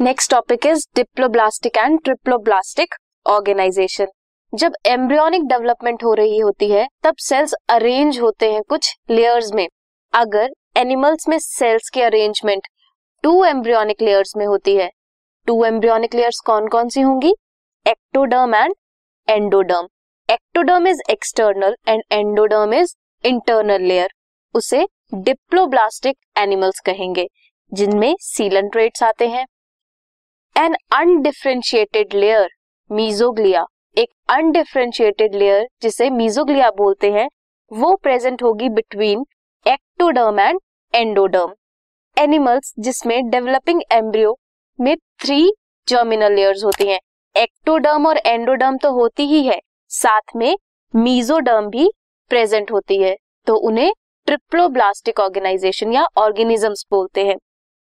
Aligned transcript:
Next 0.00 0.30
topic 0.30 0.66
is 0.66 0.84
diploblastic 0.96 1.76
and 1.76 1.98
triploblastic 2.04 2.94
organisation 3.26 4.06
जब 4.52 4.74
embryonic 4.86 5.42
development 5.48 6.04
हो 6.04 6.12
रही 6.14 6.38
होती 6.38 6.70
है, 6.70 6.86
तब 7.02 7.16
सेल्स 7.18 7.52
अरेंज 7.70 8.18
होते 8.20 8.50
हैं 8.52 8.62
कुछ 8.68 8.94
लेयर्स 9.10 9.52
में। 9.54 9.66
अगर 10.12 10.48
एनिमल्स 10.76 11.28
में 11.28 11.38
सेल्स 11.38 11.90
की 11.90 12.02
अरेंजमेंट 12.02 12.68
टू 13.24 13.44
एम्ब्रियोनिक 13.44 14.02
लेयर्स 14.02 14.32
में 14.36 14.46
होती 14.46 14.76
है 14.76 14.90
टू 15.46 15.64
एम्ब्रियोनिक 15.64 16.14
लेयर्स 16.14 16.40
कौन 16.46 16.68
कौन 16.68 16.88
सी 16.88 17.00
होंगी? 17.00 17.34
Ectoderm 17.86 18.54
and 18.54 18.74
endoderm 19.28 19.88
ectoderm 20.28 20.88
is 20.88 21.02
external 21.10 21.76
and 21.88 22.02
endoderm 22.12 22.74
is 22.74 22.96
internal 23.24 23.82
layer 23.82 24.12
उसे 24.54 24.86
डिप्लोब्लास्टिक 25.14 26.16
एनिमल्स 26.38 26.80
कहेंगे, 26.80 27.28
जिनमें 27.72 28.14
सीलन 28.22 28.68
ट्रेट्स 28.68 29.02
आते 29.02 29.28
हैं। 29.28 29.46
एन 30.60 30.74
अनडिफ्रेंशिएटेड 30.92 32.14
लेयर 32.14 32.48
मीजोग्लिया 32.90 33.64
एक 33.96 34.08
अनडिफ्रेंशिएटेड 34.28 35.34
लेयर 35.34 35.66
जिसे 35.82 36.08
मीजोग्लिया 36.10 36.68
बोलते 36.70 37.10
हैं, 37.12 37.28
वो 37.70 37.94
प्रेजेंट 37.96 38.42
होगी 38.42 38.68
between 38.70 39.24
ectoderm 39.66 40.40
and 40.40 40.60
endoderm 40.94 41.54
animals 42.16 42.74
जिसमें 42.78 43.30
डेवलपिंग 43.30 43.82
एम्ब्रियो 43.92 44.36
में 44.78 44.94
थ्री 45.20 45.50
जर्मिनल 45.88 46.34
लेयर्स 46.34 46.64
होती 46.64 46.88
हैं। 46.88 47.00
एक्टोडर्म 47.34 48.06
और 48.06 48.18
एंडोडर्म 48.18 48.76
तो 48.76 48.92
होती 48.92 49.26
ही 49.26 49.44
है, 49.46 49.60
साथ 49.90 50.36
में 50.36 50.56
मीजोडर्म 50.94 51.70
भी 51.70 51.90
प्रेजेंट 52.30 52.72
होती 52.72 53.02
है। 53.02 53.16
तो 53.46 53.56
उन्हें 53.68 53.92
ट्रिप्लोब्लास्टिक 54.28 55.20
ऑर्गेनाइजेशन 55.20 55.92
या 55.92 56.06
ऑर्गेनिजम्स 56.18 56.86
बोलते 56.90 57.26
हैं। 57.26 57.36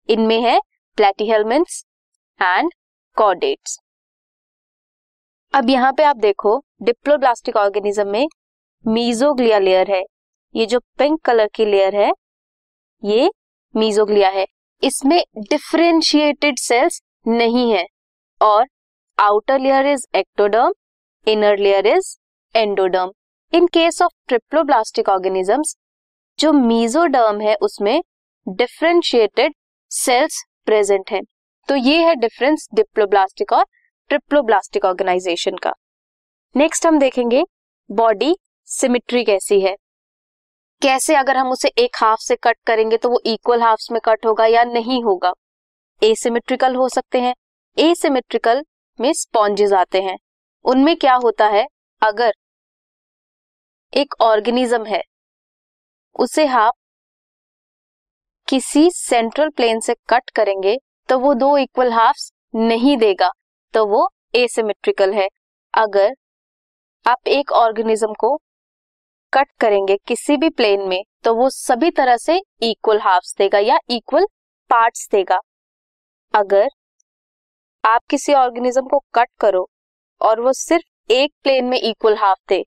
इनमें 0.09 0.41
है 0.41 0.61
प्लेटिहेलमेंट्स 0.99 1.85
एंड 2.41 2.71
कॉर्डेट्स 3.17 3.79
अब 5.55 5.69
यहाँ 5.71 5.93
पे 5.93 6.03
आप 6.03 6.17
देखो 6.17 6.57
डिप्लोब्लास्टिक 6.83 7.57
ऑर्गेनिज्म 7.57 8.07
में 8.09 8.27
मीजोग्लिया 8.85 9.59
लेयर 9.59 9.91
है। 9.91 10.03
ये 10.55 10.67
जो 10.67 10.79
पिंक 10.99 11.21
कलर 11.25 11.49
की 11.55 11.65
लेयर 11.65 11.97
है, 11.97 12.11
ये 13.03 13.31
मीजोग्लिया 13.75 14.29
है। 14.31 14.47
इसमें 14.83 15.23
डिफ्रेंशिएटेड 15.41 16.59
सेल्स 16.59 17.01
नहीं 17.27 17.71
है 17.73 17.85
और 18.41 18.67
outer 19.19 19.59
layer 19.59 19.87
is 19.87 20.07
ectoderm 20.17 20.73
inner 21.27 21.59
layer 21.59 21.87
is 21.87 22.15
endoderm 22.55 23.13
in 23.53 23.67
case 23.69 24.03
of 24.03 24.13
triploblastic 24.29 25.09
organisms 25.09 25.77
जो 26.39 26.53
मीजोडर्म 26.53 27.41
है, 27.41 27.55
उसमें 27.57 28.03
डिफ्रेंशिएटेड 28.47 29.55
सेल्स 29.91 30.43
प्रेजेंट 30.67 31.11
है। 31.11 31.21
तो 31.69 31.77
ये 31.77 32.03
है 32.05 32.15
डिफरेंस 32.15 32.69
डिप्लोब्लास्टिक 32.75 33.53
और 33.53 33.65
ट्रिप्लोब्लास्टिक 34.11 34.85
ऑर्गेनाइजेशन 34.85 35.57
का। 35.57 35.73
नेक्स्ट 36.55 36.87
हम 36.87 36.99
देखेंगे 36.99 37.43
बॉडी 37.91 38.35
सिमिट्री 38.69 39.25
कैसी 39.25 39.61
है। 39.61 39.77
कैसे 40.83 41.15
अगर 41.15 41.37
हम 41.37 41.51
उसे 41.51 41.69
एक 41.79 41.97
हाफ़ 41.97 42.21
से 42.21 42.37
कट 42.37 42.57
करेंगे 42.67 42.97
तो 42.97 43.11
वो 43.11 43.21
इक्वल 43.27 43.63
हाफ़ 43.63 43.93
में 43.93 44.01
कट 44.05 44.27
होगा 44.27 44.47
या 44.47 44.65
नहीं 44.65 45.03
होगा? 45.05 45.33
एसिमेट्रिकल 46.03 46.75
हो 46.75 46.89
सकते 46.89 47.21
हैं। 47.21 47.35
एसिमेट्रिकल 47.77 48.65
में 48.99 49.13
स्पॉन्जेस 49.13 49.73
आते 49.73 50.03
हैं। 50.03 50.17
उनमें 50.65 50.97
क्या 50.97 51.15
होता 51.15 51.47
है? 51.47 51.67
अगर 52.03 52.33
एक 53.93 54.15
ऑर्गेनिज्म 54.21 54.85
है, 54.87 55.03
उसे 56.17 56.47
आप 56.47 56.75
किसी 58.49 58.91
सेंट्रल 58.91 59.49
प्लेन 59.49 59.81
से 59.81 59.95
कट 60.09 60.31
करेंगे 60.31 60.77
तो 61.09 61.19
वो 61.19 61.35
दो 61.35 61.57
इक्वल 61.59 61.93
हाफ्स 61.93 62.31
नहीं 62.55 62.97
देगा 62.97 63.31
तो 63.75 63.85
वो 63.87 64.09
एसिमेट्रिकल 64.35 65.13
है। 65.13 65.29
अगर 65.75 66.15
आप 67.07 67.29
एक 67.29 67.53
ऑर्गेनिज्म 67.55 68.13
को 68.19 68.37
कट 69.33 69.49
करेंगे 69.61 69.97
किसी 70.07 70.37
भी 70.37 70.49
प्लेन 70.51 70.89
में 70.89 71.03
तो 71.25 71.35
वो 71.35 71.49
सभी 71.51 71.91
तरह 71.91 72.17
से 72.17 72.41
इक्वल 72.63 73.01
हाफ्स 73.01 73.35
देगा 73.39 73.59
या 73.59 73.79
इक्वल 73.91 74.27
पार्ट्स 74.71 75.09
देगा। 75.13 75.39
अगर 76.35 76.69
आप 77.85 78.01
किसी 78.11 78.35
ऑर्गेनिज्म 78.35 78.87
को 78.89 78.99
कट 79.15 79.29
करो 79.41 79.67
और 80.21 80.41
वो 80.41 80.53
सिर्फ़ 80.55 81.13
एक 81.13 81.33
प्लेन 81.43 81.65
में 81.65 81.79
इक्वल 81.79 82.17
हाफ़ 82.17 82.39
दे, 82.49 82.63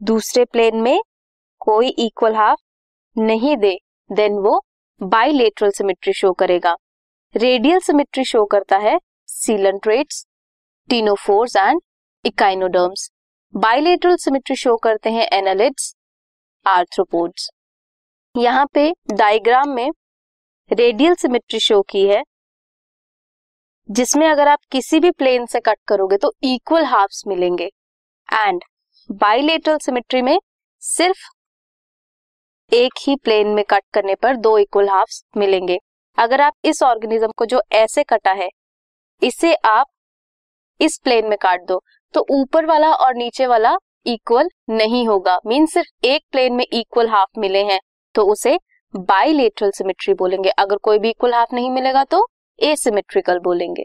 दूसरे 0.00 0.44
प्लेन 0.44 0.76
में 0.76 1.00
कोई 1.60 1.88
इक्वल 1.98 2.34
हाफ़ 2.34 2.58
नहीं 3.16 3.56
दे 3.56 3.76
देन 4.10 4.38
वो 4.38 4.60
बाइलेटरल 5.00 5.70
सिमेट्री 5.70 6.12
शो 6.12 6.32
करेगा। 6.34 6.76
रेडियल 7.34 7.78
सिमेट्री 7.78 8.24
शो 8.24 8.44
करता 8.44 8.76
है 8.78 8.98
coelenterates 9.78 10.24
ctenophores 10.88 11.54
and 11.56 11.80
echinoderms 12.24 13.10
bilateral 13.54 14.16
symmetry 14.16 14.56
show 14.56 14.76
करते 14.76 15.10
हैं 15.10 15.26
एनालिड्स 15.32 15.94
आर्थ्रोपोड्स 16.66 17.48
यहाँ 18.34 18.64
पे 18.74 18.90
डायग्राम 19.12 19.68
में 19.74 19.90
रेडियल 20.70 21.14
सिमेट्री 21.14 21.60
शो 21.60 21.80
की 21.82 22.06
है, 22.06 22.22
जिसमें 23.88 24.26
अगर 24.28 24.48
आप 24.48 24.58
किसी 24.72 25.00
भी 25.00 25.10
प्लेन 25.12 25.46
से 25.46 25.60
कट 25.60 25.78
करोगे 25.88 26.16
तो 26.16 26.32
इक्वल 26.44 26.84
हाफ्स 26.84 27.22
मिलेंगे. 27.28 27.70
एंड 28.28 28.64
बाइलेटरल 29.10 29.78
सिमेट्री 29.78 30.22
में 30.22 30.38
सिर्फ़ 30.82 31.22
एक 32.72 32.98
ही 33.06 33.16
प्लेन 33.16 33.54
में 33.54 33.64
कट 33.70 33.82
करने 33.94 34.14
पर 34.14 34.36
दो 34.38 34.56
इक्वल 34.58 34.88
हाफ्स 34.88 35.22
मिलेंगे. 35.36 35.78
अगर 36.20 36.40
आप 36.40 36.52
इस 36.64 36.82
ऑर्गेनिज्म 36.82 37.30
को 37.36 37.44
जो 37.46 37.60
ऐसे 37.72 38.02
कटा 38.04 38.32
है, 38.32 38.48
इसे 39.22 39.54
आप 39.54 39.86
इस 40.80 40.98
प्लेन 41.04 41.26
में 41.26 41.36
काट 41.38 41.66
दो 41.68 41.82
तो 42.14 42.24
ऊपर 42.32 42.66
वाला 42.66 42.92
और 42.94 43.14
नीचे 43.14 43.46
वाला 43.46 43.76
इक्वल 44.06 44.48
नहीं 44.70 45.06
होगा। 45.08 45.38
मीन 45.46 45.66
सिर्फ़ 45.66 46.06
एक 46.06 46.22
प्लेन 46.32 46.54
में 46.54 46.64
इक्वल 46.64 47.08
हाफ़ 47.08 47.40
मिले 47.40 47.62
हैं 47.64 47.78
तो 48.14 48.22
उसे 48.32 48.58
बाइलेटरल 48.94 49.70
सिमेट्री 49.70 50.14
बोलेंगे। 50.14 50.50
अगर 50.50 50.76
कोई 50.78 50.98
भी 50.98 51.10
इक्वल 51.10 51.34
हाफ़ 51.34 51.54
नहीं 51.54 51.70
मिलेगा 51.70 52.04
तो 52.04 52.26
एसिमेट्रिकल 52.58 53.38
बोलेंगे। 53.38 53.84